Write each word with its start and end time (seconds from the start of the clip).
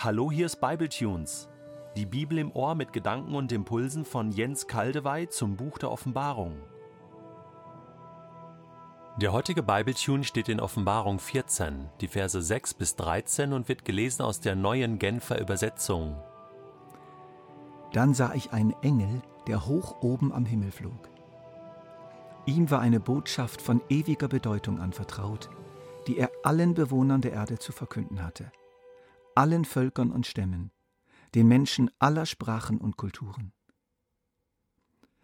Hallo, 0.00 0.30
hier 0.30 0.46
ist 0.46 0.60
Bibletunes. 0.60 1.48
Die 1.96 2.06
Bibel 2.06 2.38
im 2.38 2.52
Ohr 2.52 2.76
mit 2.76 2.92
Gedanken 2.92 3.34
und 3.34 3.50
Impulsen 3.50 4.04
von 4.04 4.30
Jens 4.30 4.68
Kaldewey 4.68 5.28
zum 5.28 5.56
Buch 5.56 5.76
der 5.76 5.90
Offenbarung. 5.90 6.54
Der 9.20 9.32
heutige 9.32 9.64
Bibletune 9.64 10.22
steht 10.22 10.48
in 10.48 10.60
Offenbarung 10.60 11.18
14, 11.18 11.88
die 12.00 12.06
Verse 12.06 12.40
6 12.40 12.74
bis 12.74 12.94
13 12.94 13.52
und 13.52 13.68
wird 13.68 13.84
gelesen 13.84 14.22
aus 14.22 14.38
der 14.38 14.54
neuen 14.54 15.00
Genfer 15.00 15.40
Übersetzung. 15.40 16.16
Dann 17.92 18.14
sah 18.14 18.34
ich 18.34 18.52
einen 18.52 18.76
Engel, 18.82 19.20
der 19.48 19.66
hoch 19.66 20.00
oben 20.00 20.32
am 20.32 20.46
Himmel 20.46 20.70
flog. 20.70 21.08
Ihm 22.46 22.70
war 22.70 22.78
eine 22.78 23.00
Botschaft 23.00 23.60
von 23.60 23.80
ewiger 23.88 24.28
Bedeutung 24.28 24.78
anvertraut, 24.78 25.50
die 26.06 26.18
er 26.18 26.30
allen 26.44 26.74
Bewohnern 26.74 27.20
der 27.20 27.32
Erde 27.32 27.58
zu 27.58 27.72
verkünden 27.72 28.22
hatte, 28.22 28.52
allen 29.38 29.64
Völkern 29.64 30.10
und 30.10 30.26
Stämmen, 30.26 30.72
den 31.36 31.46
Menschen 31.46 31.92
aller 32.00 32.26
Sprachen 32.26 32.78
und 32.78 32.96
Kulturen. 32.96 33.52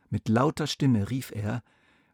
Mit 0.09 0.29
lauter 0.29 0.69
Stimme 0.69 1.11
rief 1.11 1.33
er, 1.35 1.65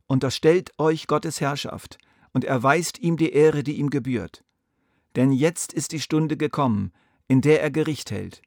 Unterstellt 0.07 0.73
euch 0.79 1.07
Gottes 1.07 1.43
Herrschaft 1.43 1.99
und 2.33 2.45
erweist 2.45 2.99
ihm 2.99 3.19
die 3.19 3.33
Ehre, 3.33 3.63
die 3.63 3.77
ihm 3.77 3.91
gebührt. 3.91 4.45
Denn 5.15 5.31
jetzt 5.31 5.75
ist 5.75 5.93
die 5.93 6.01
Stunde 6.01 6.39
gekommen, 6.39 6.93
in 7.29 7.43
der 7.43 7.63
er 7.63 7.71
Gericht 7.71 8.11
hält. 8.11 8.41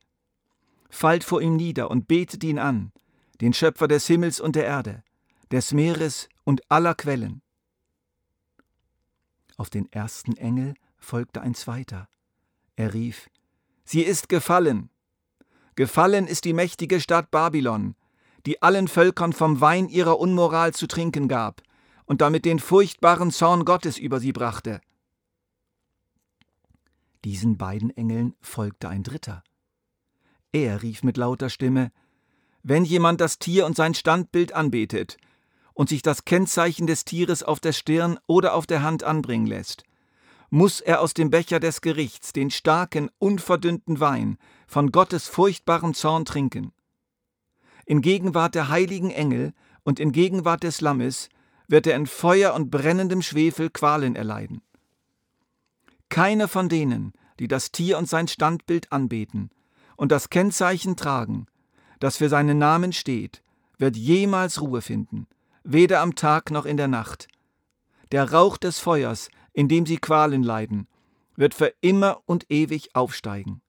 Fallt 0.89 1.23
vor 1.23 1.39
ihm 1.39 1.55
nieder 1.55 1.91
und 1.91 2.07
betet 2.07 2.43
ihn 2.43 2.57
an, 2.57 2.91
den 3.39 3.53
Schöpfer 3.53 3.87
des 3.87 4.07
Himmels 4.07 4.39
und 4.39 4.55
der 4.55 4.65
Erde, 4.65 5.03
des 5.51 5.73
Meeres 5.73 6.27
und 6.43 6.69
aller 6.71 6.95
Quellen. 6.95 7.43
Auf 9.57 9.69
den 9.69 9.91
ersten 9.91 10.35
Engel 10.37 10.73
folgte 10.97 11.41
ein 11.41 11.53
zweiter. 11.53 12.09
Er 12.75 12.95
rief, 12.95 13.29
Sie 13.85 14.01
ist 14.01 14.29
gefallen. 14.29 14.89
Gefallen 15.75 16.27
ist 16.27 16.45
die 16.45 16.53
mächtige 16.53 16.99
Stadt 16.99 17.31
Babylon, 17.31 17.95
die 18.45 18.61
allen 18.61 18.87
Völkern 18.87 19.33
vom 19.33 19.61
Wein 19.61 19.89
ihrer 19.89 20.19
Unmoral 20.19 20.73
zu 20.73 20.87
trinken 20.87 21.27
gab 21.27 21.61
und 22.05 22.21
damit 22.21 22.45
den 22.45 22.59
furchtbaren 22.59 23.31
Zorn 23.31 23.65
Gottes 23.65 23.97
über 23.97 24.19
sie 24.19 24.33
brachte. 24.33 24.81
Diesen 27.23 27.57
beiden 27.57 27.89
Engeln 27.95 28.35
folgte 28.41 28.89
ein 28.89 29.03
dritter. 29.03 29.43
Er 30.51 30.83
rief 30.83 31.03
mit 31.03 31.17
lauter 31.17 31.49
Stimme 31.49 31.91
Wenn 32.61 32.85
jemand 32.85 33.21
das 33.21 33.39
Tier 33.39 33.65
und 33.65 33.75
sein 33.75 33.93
Standbild 33.93 34.53
anbetet 34.53 35.17
und 35.73 35.89
sich 35.89 36.01
das 36.01 36.25
Kennzeichen 36.25 36.85
des 36.85 37.05
Tieres 37.05 37.41
auf 37.41 37.59
der 37.59 37.71
Stirn 37.71 38.19
oder 38.27 38.53
auf 38.53 38.67
der 38.67 38.83
Hand 38.83 39.03
anbringen 39.03 39.47
lässt, 39.47 39.83
muss 40.53 40.81
er 40.81 41.01
aus 41.01 41.15
dem 41.15 41.31
Becher 41.31 41.59
des 41.59 41.81
Gerichts 41.81 42.31
den 42.31 42.51
starken, 42.51 43.09
unverdünnten 43.17 43.99
Wein 43.99 44.37
von 44.67 44.91
Gottes 44.91 45.27
furchtbarem 45.27 45.95
Zorn 45.95 46.25
trinken. 46.25 46.73
In 47.87 48.03
Gegenwart 48.03 48.53
der 48.53 48.69
heiligen 48.69 49.09
Engel 49.09 49.53
und 49.81 49.99
in 49.99 50.11
Gegenwart 50.11 50.61
des 50.61 50.79
Lammes 50.79 51.29
wird 51.67 51.87
er 51.87 51.95
in 51.95 52.05
Feuer 52.05 52.53
und 52.53 52.69
brennendem 52.69 53.23
Schwefel 53.23 53.71
Qualen 53.71 54.15
erleiden. 54.15 54.61
Keiner 56.09 56.47
von 56.47 56.69
denen, 56.69 57.13
die 57.39 57.47
das 57.47 57.71
Tier 57.71 57.97
und 57.97 58.07
sein 58.07 58.27
Standbild 58.27 58.91
anbeten 58.91 59.49
und 59.97 60.11
das 60.11 60.29
Kennzeichen 60.29 60.95
tragen, 60.95 61.47
das 61.99 62.17
für 62.17 62.29
seinen 62.29 62.59
Namen 62.59 62.93
steht, 62.93 63.41
wird 63.79 63.97
jemals 63.97 64.61
Ruhe 64.61 64.83
finden, 64.83 65.25
weder 65.63 66.01
am 66.01 66.13
Tag 66.13 66.51
noch 66.51 66.65
in 66.65 66.77
der 66.77 66.89
Nacht. 66.89 67.27
Der 68.11 68.31
Rauch 68.31 68.57
des 68.57 68.77
Feuers 68.77 69.29
in 69.53 69.67
dem 69.67 69.85
sie 69.85 69.97
Qualen 69.97 70.43
leiden, 70.43 70.87
wird 71.35 71.53
für 71.53 71.73
immer 71.81 72.21
und 72.25 72.49
ewig 72.49 72.95
aufsteigen. 72.95 73.61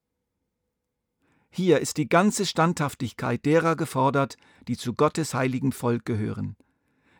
Hier 1.49 1.79
ist 1.79 1.97
die 1.97 2.09
ganze 2.09 2.45
Standhaftigkeit 2.45 3.45
derer 3.45 3.75
gefordert, 3.75 4.35
die 4.67 4.75
zu 4.75 4.93
Gottes 4.93 5.33
heiligen 5.33 5.71
Volk 5.71 6.05
gehören, 6.05 6.57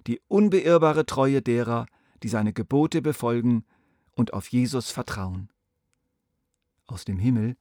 die 0.07 0.19
unbeirrbare 0.27 1.05
Treue 1.05 1.41
derer, 1.41 1.85
die 2.21 2.27
seine 2.27 2.51
Gebote 2.51 3.01
befolgen 3.01 3.63
und 4.11 4.33
auf 4.33 4.47
Jesus 4.47 4.91
vertrauen. 4.91 5.49
Aus 6.85 7.05
dem 7.05 7.17
Himmel 7.17 7.55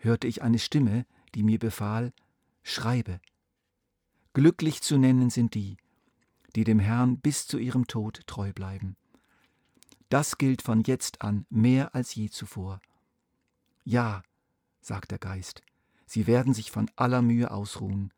hörte 0.00 0.26
ich 0.26 0.42
eine 0.42 0.58
Stimme, 0.58 1.06
die 1.34 1.42
mir 1.42 1.58
befahl, 1.58 2.12
schreibe. 2.62 3.20
Glücklich 4.32 4.82
zu 4.82 4.96
nennen 4.96 5.30
sind 5.30 5.54
die, 5.54 5.76
die 6.56 6.64
dem 6.64 6.78
Herrn 6.78 7.18
bis 7.18 7.46
zu 7.46 7.58
ihrem 7.58 7.86
Tod 7.86 8.22
treu 8.26 8.52
bleiben. 8.52 8.96
Das 10.14 10.38
gilt 10.38 10.62
von 10.62 10.84
jetzt 10.84 11.22
an 11.22 11.44
mehr 11.50 11.92
als 11.96 12.14
je 12.14 12.30
zuvor. 12.30 12.80
Ja, 13.82 14.22
sagt 14.80 15.10
der 15.10 15.18
Geist, 15.18 15.62
sie 16.06 16.28
werden 16.28 16.54
sich 16.54 16.70
von 16.70 16.88
aller 16.94 17.20
Mühe 17.20 17.50
ausruhen, 17.50 18.12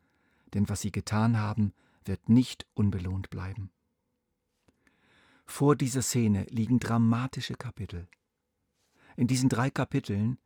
denn 0.53 0.69
was 0.69 0.81
sie 0.81 0.91
getan 0.91 1.39
haben, 1.39 1.73
wird 2.05 2.29
nicht 2.29 2.67
unbelohnt 2.75 3.31
bleiben. 3.31 3.71
Vor 5.47 5.75
dieser 5.75 6.03
Szene 6.03 6.45
liegen 6.51 6.77
dramatische 6.77 7.55
Kapitel. 7.55 8.07
In 9.15 9.25
diesen 9.25 9.49
drei 9.49 9.71
Kapiteln, 9.71 10.37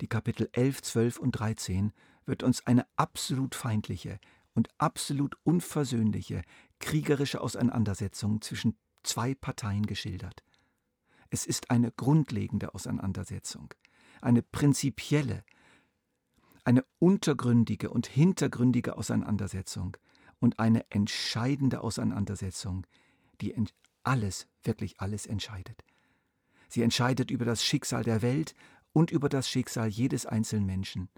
die 0.00 0.08
Kapitel 0.08 0.48
11, 0.54 0.82
12 0.82 1.18
und 1.20 1.30
13, 1.38 1.92
wird 2.24 2.42
uns 2.42 2.66
eine 2.66 2.84
absolut 2.96 3.54
feindliche 3.54 4.18
und 4.54 4.70
absolut 4.78 5.36
unversöhnliche 5.44 6.42
kriegerische 6.80 7.40
Auseinandersetzung 7.40 8.40
zwischen 8.40 8.76
zwei 9.04 9.36
Parteien 9.36 9.86
geschildert. 9.86 10.42
Es 11.30 11.46
ist 11.46 11.70
eine 11.70 11.92
grundlegende 11.92 12.74
Auseinandersetzung, 12.74 13.74
eine 14.20 14.42
prinzipielle, 14.42 15.44
eine 16.64 16.84
untergründige 16.98 17.90
und 17.90 18.06
hintergründige 18.06 18.96
Auseinandersetzung 18.96 19.96
und 20.40 20.58
eine 20.58 20.90
entscheidende 20.90 21.80
Auseinandersetzung, 21.80 22.86
die 23.40 23.54
alles, 24.02 24.48
wirklich 24.62 25.00
alles 25.00 25.26
entscheidet. 25.26 25.84
Sie 26.68 26.82
entscheidet 26.82 27.30
über 27.30 27.44
das 27.44 27.64
Schicksal 27.64 28.02
der 28.02 28.22
Welt 28.22 28.54
und 28.92 29.10
über 29.10 29.28
das 29.28 29.48
Schicksal 29.48 29.88
jedes 29.88 30.26
einzelnen 30.26 30.66
Menschen. 30.66 31.08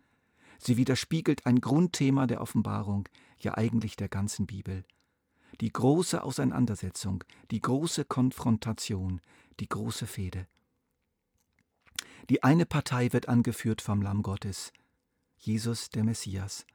Sie 0.59 0.77
widerspiegelt 0.77 1.47
ein 1.47 1.61
Grundthema 1.61 2.27
der 2.27 2.41
Offenbarung, 2.41 3.09
ja 3.39 3.57
eigentlich 3.57 3.97
der 3.97 4.09
ganzen 4.09 4.47
Bibel. 4.47 4.85
Die 5.61 5.73
große 5.73 6.23
Auseinandersetzung, 6.23 7.25
die 7.51 7.61
große 7.61 8.05
Konfrontation, 8.05 9.21
die 9.61 9.69
große 9.69 10.07
Fehde. 10.07 10.47
Die 12.31 12.43
eine 12.43 12.67
Partei 12.67 13.13
wird 13.13 13.29
angeführt 13.29 13.81
vom 13.81 14.03
Lamm 14.03 14.23
Gottes, 14.23 14.73
Jesus 15.37 15.91
der 15.91 16.05
Messias, 16.05 16.67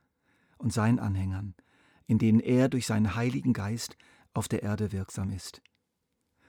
und 0.58 0.74
seinen 0.74 1.00
Anhängern, 1.00 1.56
in 2.08 2.18
denen 2.18 2.40
er 2.40 2.70
durch 2.70 2.86
seinen 2.86 3.16
Heiligen 3.16 3.54
Geist 3.54 3.98
auf 4.34 4.48
der 4.48 4.64
Erde 4.64 4.92
wirksam 4.92 5.32
ist. 5.32 5.62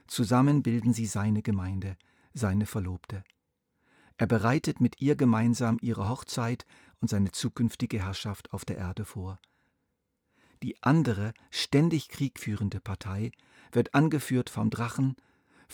Zusammen 0.06 0.62
bilden 0.62 0.92
sie 0.92 1.06
seine 1.06 1.42
Gemeinde, 1.42 1.96
seine 2.32 2.66
Verlobte. 2.66 3.24
Er 4.16 4.26
bereitet 4.26 4.80
mit 4.80 5.00
ihr 5.00 5.16
gemeinsam 5.16 5.78
ihre 5.80 6.08
Hochzeit 6.08 6.66
und 7.00 7.08
seine 7.08 7.32
zukünftige 7.32 8.02
Herrschaft 8.02 8.52
auf 8.52 8.64
der 8.64 8.78
Erde 8.78 9.04
vor. 9.04 9.40
Die 10.62 10.82
andere, 10.82 11.34
ständig 11.50 12.08
kriegführende 12.08 12.80
Partei 12.80 13.32
wird 13.72 13.94
angeführt 13.94 14.50
vom 14.50 14.70
Drachen, 14.70 15.16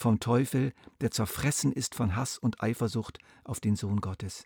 vom 0.01 0.21
Teufel, 0.21 0.73
der 1.01 1.11
zerfressen 1.11 1.73
ist 1.73 1.95
von 1.95 2.17
Hass 2.17 2.39
und 2.39 2.63
Eifersucht 2.63 3.19
auf 3.45 3.61
den 3.61 3.77
Sohn 3.77 4.01
Gottes. 4.01 4.45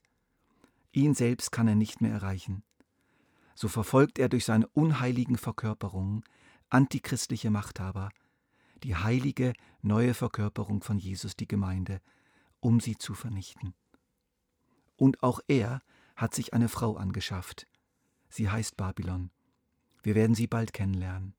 Ihn 0.92 1.14
selbst 1.14 1.52
kann 1.52 1.68
er 1.68 1.74
nicht 1.74 2.00
mehr 2.00 2.12
erreichen. 2.12 2.62
So 3.54 3.68
verfolgt 3.68 4.18
er 4.18 4.28
durch 4.28 4.44
seine 4.44 4.66
unheiligen 4.68 5.38
Verkörperungen 5.38 6.24
antichristliche 6.70 7.50
Machthaber, 7.50 8.10
die 8.82 8.96
heilige 8.96 9.52
neue 9.80 10.14
Verkörperung 10.14 10.82
von 10.82 10.98
Jesus, 10.98 11.36
die 11.36 11.48
Gemeinde, 11.48 12.00
um 12.60 12.80
sie 12.80 12.96
zu 12.96 13.14
vernichten. 13.14 13.74
Und 14.96 15.22
auch 15.22 15.40
er 15.48 15.80
hat 16.16 16.34
sich 16.34 16.52
eine 16.52 16.68
Frau 16.68 16.96
angeschafft. 16.96 17.66
Sie 18.28 18.50
heißt 18.50 18.76
Babylon. 18.76 19.30
Wir 20.02 20.14
werden 20.14 20.34
sie 20.34 20.46
bald 20.46 20.72
kennenlernen. 20.72 21.34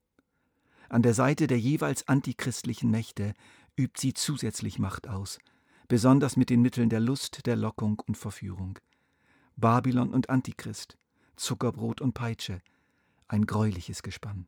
An 0.89 1.01
der 1.01 1.13
Seite 1.13 1.47
der 1.47 1.59
jeweils 1.59 2.07
antichristlichen 2.07 2.91
Mächte 2.91 3.33
übt 3.77 3.99
sie 3.99 4.13
zusätzlich 4.13 4.79
Macht 4.79 5.07
aus, 5.07 5.39
besonders 5.87 6.37
mit 6.37 6.49
den 6.49 6.61
Mitteln 6.61 6.89
der 6.89 6.99
Lust, 6.99 7.45
der 7.45 7.55
Lockung 7.55 8.01
und 8.05 8.17
Verführung. 8.17 8.79
Babylon 9.55 10.13
und 10.13 10.29
Antichrist, 10.29 10.97
Zuckerbrot 11.35 12.01
und 12.01 12.13
Peitsche, 12.13 12.61
ein 13.27 13.45
greuliches 13.45 14.03
Gespann. 14.03 14.47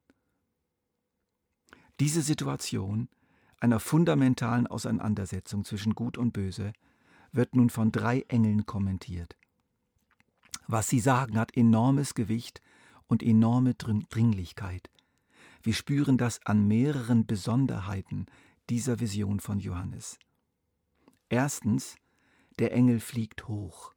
Diese 1.99 2.21
Situation 2.21 3.09
einer 3.59 3.79
fundamentalen 3.79 4.67
Auseinandersetzung 4.67 5.65
zwischen 5.65 5.95
Gut 5.95 6.17
und 6.17 6.31
Böse 6.31 6.73
wird 7.31 7.55
nun 7.55 7.69
von 7.69 7.91
drei 7.91 8.21
Engeln 8.27 8.65
kommentiert. 8.65 9.35
Was 10.67 10.89
sie 10.89 10.99
sagen, 10.99 11.39
hat 11.39 11.55
enormes 11.55 12.13
Gewicht 12.13 12.61
und 13.07 13.23
enorme 13.23 13.73
Dringlichkeit. 13.73 14.89
Wir 15.63 15.73
spüren 15.73 16.17
das 16.17 16.45
an 16.45 16.67
mehreren 16.67 17.25
Besonderheiten 17.25 18.27
dieser 18.69 18.99
Vision 18.99 19.39
von 19.39 19.59
Johannes. 19.59 20.19
Erstens, 21.29 21.95
der 22.59 22.73
Engel 22.73 22.99
fliegt 22.99 23.47
hoch. 23.47 23.93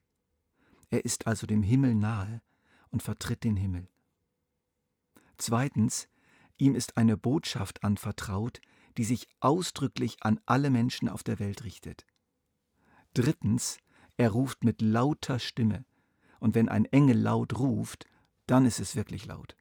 Er 0.91 1.05
ist 1.05 1.27
also 1.27 1.47
dem 1.47 1.63
Himmel 1.63 1.95
nahe 1.95 2.43
und 2.91 3.03
vertritt 3.03 3.45
den 3.45 3.57
Himmel. 3.57 3.89
Zweitens, 5.39 6.09
ihm 6.59 6.75
ist 6.75 6.97
eine 6.97 7.17
Botschaft 7.17 7.83
anvertraut, 7.85 8.61
die 8.97 9.05
sich 9.05 9.29
ausdrücklich 9.41 10.23
an 10.23 10.41
alle 10.47 10.71
Menschen 10.71 11.09
auf 11.09 11.23
der 11.23 11.39
Welt 11.39 11.65
richtet. 11.65 12.05
Drittens, 13.15 13.79
er 14.17 14.31
ruft 14.31 14.65
mit 14.65 14.83
lauter 14.83 15.39
Stimme, 15.39 15.85
und 16.41 16.55
wenn 16.55 16.69
ein 16.69 16.87
Engel 16.87 17.19
laut 17.19 17.59
ruft, 17.59 18.07
dann 18.47 18.67
ist 18.67 18.81
es 18.81 18.97
wirklich 18.97 19.27
laut. 19.27 19.57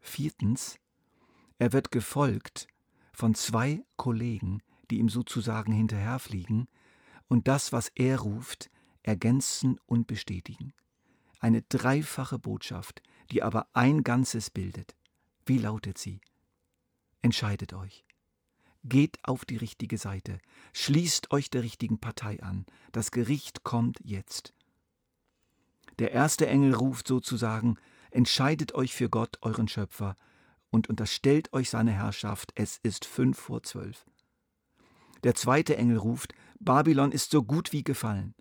Viertens, 0.00 0.78
er 1.58 1.72
wird 1.72 1.90
gefolgt 1.90 2.68
von 3.16 3.34
zwei 3.34 3.82
Kollegen, 3.96 4.62
die 4.90 4.98
ihm 4.98 5.08
sozusagen 5.08 5.72
hinterherfliegen 5.72 6.68
und 7.28 7.48
das, 7.48 7.72
was 7.72 7.90
er 7.94 8.20
ruft, 8.20 8.70
ergänzen 9.02 9.80
und 9.86 10.06
bestätigen. 10.06 10.74
Eine 11.40 11.62
dreifache 11.62 12.38
Botschaft, 12.38 13.02
die 13.30 13.42
aber 13.42 13.68
ein 13.72 14.04
Ganzes 14.04 14.50
bildet. 14.50 14.94
Wie 15.46 15.56
lautet 15.56 15.96
sie? 15.96 16.20
Entscheidet 17.22 17.72
euch. 17.72 18.04
Geht 18.84 19.16
auf 19.22 19.46
die 19.46 19.56
richtige 19.56 19.96
Seite. 19.96 20.38
Schließt 20.74 21.30
euch 21.30 21.48
der 21.48 21.62
richtigen 21.62 21.98
Partei 21.98 22.42
an. 22.42 22.66
Das 22.92 23.12
Gericht 23.12 23.64
kommt 23.64 23.98
jetzt. 24.04 24.52
Der 25.98 26.12
erste 26.12 26.46
Engel 26.48 26.74
ruft 26.74 27.08
sozusagen, 27.08 27.78
entscheidet 28.10 28.74
euch 28.74 28.92
für 28.94 29.08
Gott, 29.08 29.38
euren 29.40 29.68
Schöpfer, 29.68 30.16
und 30.70 30.88
unterstellt 30.88 31.52
euch 31.52 31.70
seine 31.70 31.92
Herrschaft, 31.92 32.52
es 32.54 32.78
ist 32.82 33.04
fünf 33.04 33.38
vor 33.38 33.62
zwölf. 33.62 34.06
Der 35.24 35.34
zweite 35.34 35.76
Engel 35.76 35.98
ruft, 35.98 36.34
Babylon 36.60 37.12
ist 37.12 37.30
so 37.30 37.42
gut 37.42 37.72
wie 37.72 37.82
gefallen. 37.82 38.34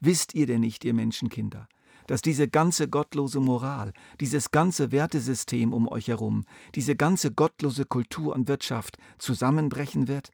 Wisst 0.00 0.34
ihr 0.34 0.46
denn 0.46 0.60
nicht, 0.60 0.84
ihr 0.84 0.94
Menschenkinder, 0.94 1.68
dass 2.06 2.22
diese 2.22 2.48
ganze 2.48 2.88
gottlose 2.88 3.40
Moral, 3.40 3.92
dieses 4.20 4.50
ganze 4.50 4.92
Wertesystem 4.92 5.72
um 5.72 5.86
euch 5.88 6.08
herum, 6.08 6.44
diese 6.74 6.96
ganze 6.96 7.32
gottlose 7.32 7.84
Kultur 7.84 8.34
und 8.34 8.48
Wirtschaft 8.48 8.96
zusammenbrechen 9.18 10.08
wird? 10.08 10.30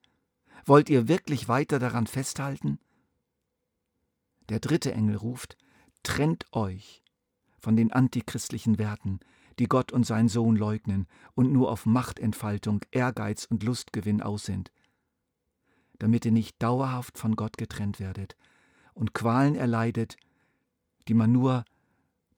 Wollt 0.65 0.89
ihr 0.89 1.09
wirklich 1.09 1.49
weiter 1.49 1.79
daran 1.79 2.07
festhalten? 2.07 2.79
Der 4.49 4.61
dritte 4.61 4.93
Engel 4.93 5.17
ruft, 5.17 5.57
trennt 6.03 6.47
euch 6.53 7.03
von 7.59 7.77
den 7.77 7.93
antichristlichen 7.93 8.79
Werten, 8.79 9.19
die 9.59 9.67
Gott 9.67 9.93
und 9.93 10.05
sein 10.05 10.29
Sohn 10.29 10.57
leugnen 10.57 11.07
und 11.35 11.53
nur 11.53 11.71
auf 11.71 11.87
Machtentfaltung, 11.87 12.81
Ehrgeiz 12.91 13.47
und 13.47 13.63
Lustgewinn 13.63 14.23
aus 14.23 14.45
sind, 14.45 14.71
damit 15.99 16.25
ihr 16.25 16.33
nicht 16.33 16.63
dauerhaft 16.63 17.19
von 17.19 17.37
Gott 17.37 17.57
getrennt 17.57 17.99
werdet 17.99 18.37
und 18.95 19.15
Qualen 19.15 19.55
erleidet, 19.55 20.17
die 21.09 21.15
man 21.15 21.33
nur 21.33 21.65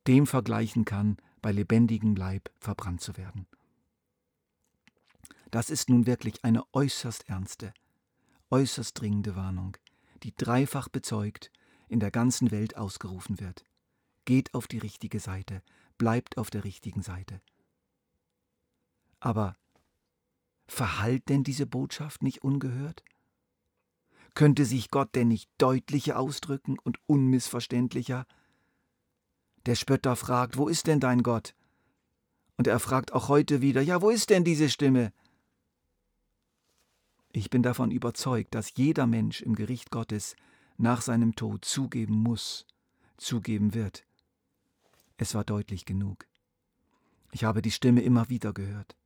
dem 0.07 0.27
vergleichen 0.27 0.85
kann, 0.85 1.17
bei 1.43 1.53
lebendigem 1.53 2.17
Leib 2.17 2.51
verbrannt 2.59 3.01
zu 3.01 3.17
werden. 3.17 3.47
Das 5.51 5.71
ist 5.71 5.89
nun 5.89 6.07
wirklich 6.07 6.45
eine 6.45 6.63
äußerst 6.73 7.29
ernste, 7.29 7.73
äußerst 8.51 9.01
dringende 9.01 9.35
Warnung, 9.35 9.77
die 10.23 10.35
dreifach 10.35 10.89
bezeugt 10.89 11.51
in 11.89 12.01
der 12.01 12.11
ganzen 12.11 12.51
Welt 12.51 12.77
ausgerufen 12.77 13.41
wird. 13.41 13.65
Geht 14.25 14.53
auf 14.53 14.67
die 14.67 14.79
richtige 14.79 15.21
Seite, 15.21 15.63
bleibt 15.99 16.39
auf 16.39 16.51
der 16.51 16.65
richtigen 16.65 17.03
Seite. 17.03 17.41
Aber 19.21 19.57
verhallt 20.67 21.29
denn 21.29 21.45
diese 21.45 21.67
Botschaft 21.67 22.23
nicht 22.23 22.43
ungehört? 22.43 23.05
Könnte 24.35 24.65
sich 24.65 24.91
Gott 24.91 25.15
denn 25.15 25.29
nicht 25.29 25.51
deutlicher 25.59 26.19
ausdrücken 26.19 26.79
und 26.79 26.99
unmissverständlicher? 27.07 28.27
Der 29.67 29.75
Spötter 29.75 30.15
fragt, 30.15 30.57
wo 30.57 30.69
ist 30.69 30.87
denn 30.87 31.01
dein 31.01 31.23
Gott? 31.23 31.55
Und 32.57 32.67
er 32.67 32.79
fragt 32.79 33.13
auch 33.13 33.29
heute 33.29 33.61
wieder, 33.61 33.83
ja, 33.83 34.01
wo 34.01 34.11
ist 34.11 34.31
denn 34.31 34.45
diese 34.45 34.69
Stimme? 34.69 35.13
Ich 37.33 37.51
bin 37.51 37.63
davon 37.63 37.91
überzeugt, 37.91 38.55
dass 38.55 38.73
jeder 38.77 39.07
Mensch 39.07 39.43
im 39.43 39.55
Gericht 39.55 39.91
Gottes 39.91 40.35
nach 40.77 41.03
seinem 41.03 41.35
Tod 41.35 41.65
zugeben 41.65 42.15
muss, 42.15 42.67
zugeben 43.17 43.75
wird. 43.75 44.08
Es 45.21 45.35
war 45.35 45.43
deutlich 45.43 45.85
genug. 45.85 46.27
Ich 47.33 47.43
habe 47.43 47.61
die 47.61 47.73
Stimme 47.73 48.03
immer 48.03 48.29
wieder 48.29 48.53
gehört. 48.53 48.97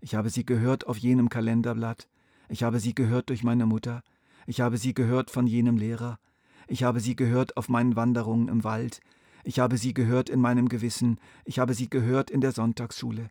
Ich 0.00 0.14
habe 0.14 0.30
sie 0.30 0.46
gehört 0.46 0.86
auf 0.86 0.96
jenem 0.96 1.28
Kalenderblatt, 1.28 2.08
ich 2.48 2.62
habe 2.62 2.78
sie 2.78 2.94
gehört 2.94 3.28
durch 3.28 3.42
meine 3.42 3.66
Mutter, 3.66 4.02
ich 4.46 4.60
habe 4.60 4.78
sie 4.78 4.94
gehört 4.94 5.32
von 5.32 5.48
jenem 5.48 5.76
Lehrer, 5.76 6.20
ich 6.68 6.84
habe 6.84 7.00
sie 7.00 7.16
gehört 7.16 7.56
auf 7.56 7.68
meinen 7.68 7.96
Wanderungen 7.96 8.46
im 8.48 8.62
Wald, 8.62 9.00
ich 9.42 9.58
habe 9.58 9.78
sie 9.78 9.94
gehört 9.94 10.30
in 10.30 10.40
meinem 10.40 10.68
Gewissen, 10.68 11.18
ich 11.44 11.58
habe 11.58 11.74
sie 11.74 11.90
gehört 11.90 12.30
in 12.30 12.40
der 12.40 12.52
Sonntagsschule, 12.52 13.28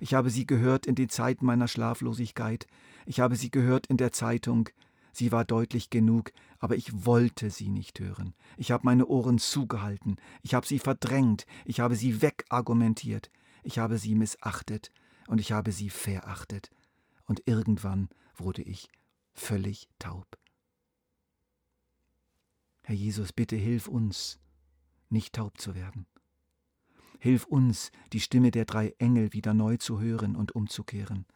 ich 0.00 0.14
habe 0.14 0.30
sie 0.30 0.46
gehört 0.46 0.86
in 0.86 0.96
den 0.96 1.10
Zeiten 1.10 1.46
meiner 1.46 1.68
Schlaflosigkeit, 1.68 2.66
ich 3.06 3.20
habe 3.20 3.36
sie 3.36 3.52
gehört 3.52 3.86
in 3.86 3.98
der 3.98 4.10
Zeitung, 4.10 4.68
Sie 5.12 5.30
war 5.30 5.44
deutlich 5.44 5.90
genug, 5.90 6.32
aber 6.58 6.76
ich 6.76 7.04
wollte 7.04 7.50
sie 7.50 7.68
nicht 7.68 8.00
hören. 8.00 8.34
Ich 8.56 8.72
habe 8.72 8.84
meine 8.84 9.06
Ohren 9.06 9.38
zugehalten, 9.38 10.16
ich 10.42 10.54
habe 10.54 10.66
sie 10.66 10.78
verdrängt, 10.78 11.46
ich 11.66 11.80
habe 11.80 11.96
sie 11.96 12.22
wegargumentiert, 12.22 13.30
ich 13.62 13.78
habe 13.78 13.98
sie 13.98 14.14
missachtet 14.14 14.90
und 15.28 15.38
ich 15.38 15.52
habe 15.52 15.70
sie 15.70 15.90
verachtet. 15.90 16.70
Und 17.26 17.42
irgendwann 17.46 18.08
wurde 18.36 18.62
ich 18.62 18.88
völlig 19.34 19.88
taub. 19.98 20.26
Herr 22.84 22.96
Jesus, 22.96 23.32
bitte 23.32 23.56
hilf 23.56 23.86
uns, 23.86 24.40
nicht 25.08 25.34
taub 25.34 25.60
zu 25.60 25.74
werden. 25.74 26.06
Hilf 27.20 27.44
uns, 27.44 27.92
die 28.12 28.20
Stimme 28.20 28.50
der 28.50 28.64
drei 28.64 28.94
Engel 28.98 29.32
wieder 29.32 29.54
neu 29.54 29.76
zu 29.76 30.00
hören 30.00 30.34
und 30.34 30.56
umzukehren. 30.56 31.26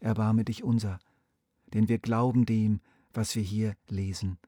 Erbarme 0.00 0.44
dich 0.44 0.62
unser, 0.62 0.98
denn 1.72 1.88
wir 1.88 1.98
glauben 1.98 2.44
dem, 2.44 2.80
was 3.16 3.34
wir 3.34 3.42
hier 3.42 3.76
lesen. 3.88 4.38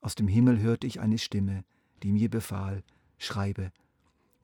Aus 0.00 0.14
dem 0.14 0.28
Himmel 0.28 0.60
hörte 0.60 0.86
ich 0.86 1.00
eine 1.00 1.18
Stimme, 1.18 1.64
die 2.02 2.12
mir 2.12 2.30
befahl, 2.30 2.82
schreibe, 3.18 3.70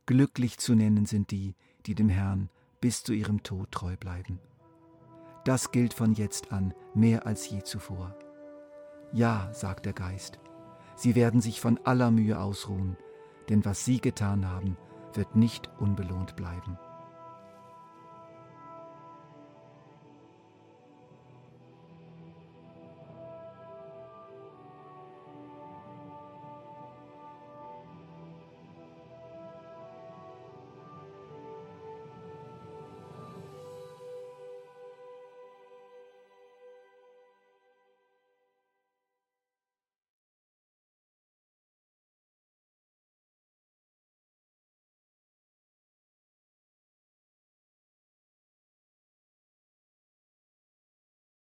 glücklich 0.04 0.58
zu 0.58 0.74
nennen 0.74 1.06
sind 1.06 1.30
die, 1.30 1.54
die 1.86 1.94
dem 1.94 2.08
Herrn 2.08 2.50
bis 2.80 3.02
zu 3.02 3.12
ihrem 3.12 3.42
Tod 3.42 3.70
treu 3.72 3.96
bleiben. 3.96 4.38
Das 5.44 5.70
gilt 5.70 5.94
von 5.94 6.12
jetzt 6.12 6.52
an 6.52 6.74
mehr 6.94 7.26
als 7.26 7.48
je 7.48 7.62
zuvor. 7.62 8.14
Ja, 9.12 9.52
sagt 9.52 9.86
der 9.86 9.92
Geist, 9.92 10.38
sie 10.96 11.14
werden 11.14 11.40
sich 11.40 11.60
von 11.60 11.78
aller 11.84 12.10
Mühe 12.10 12.38
ausruhen, 12.38 12.96
denn 13.48 13.64
was 13.64 13.84
sie 13.84 14.00
getan 14.00 14.46
haben, 14.46 14.76
wird 15.14 15.36
nicht 15.36 15.70
unbelohnt 15.78 16.36
bleiben. 16.36 16.78